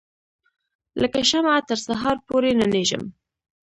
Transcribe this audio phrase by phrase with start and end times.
[1.01, 3.03] لکه شمعه تر سهار پوري ننیږم